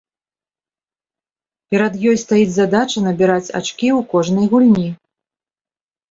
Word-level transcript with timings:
Перад 1.73 1.93
ёй 2.11 2.17
стаіць 2.23 2.47
задача 2.55 3.03
набіраць 3.07 3.51
ачкі 3.59 3.87
ў 3.97 4.09
кожнай 4.15 4.49
гульні. 4.55 4.87